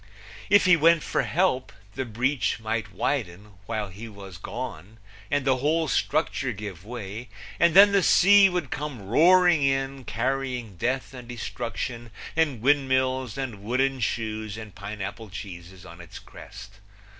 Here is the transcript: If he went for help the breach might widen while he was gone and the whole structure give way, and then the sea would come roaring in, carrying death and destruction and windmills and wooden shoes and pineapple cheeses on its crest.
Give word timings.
If 0.49 0.65
he 0.65 0.75
went 0.75 1.03
for 1.03 1.21
help 1.21 1.71
the 1.93 2.05
breach 2.05 2.59
might 2.59 2.91
widen 2.91 3.53
while 3.67 3.89
he 3.89 4.09
was 4.09 4.39
gone 4.39 4.97
and 5.29 5.45
the 5.45 5.57
whole 5.57 5.87
structure 5.87 6.51
give 6.53 6.83
way, 6.83 7.29
and 7.59 7.75
then 7.75 7.91
the 7.91 8.01
sea 8.01 8.49
would 8.49 8.71
come 8.71 9.03
roaring 9.07 9.61
in, 9.61 10.03
carrying 10.05 10.75
death 10.75 11.13
and 11.13 11.27
destruction 11.27 12.09
and 12.35 12.61
windmills 12.63 13.37
and 13.37 13.61
wooden 13.61 13.99
shoes 13.99 14.57
and 14.57 14.73
pineapple 14.73 15.29
cheeses 15.29 15.85
on 15.85 16.01
its 16.01 16.17
crest. 16.17 16.79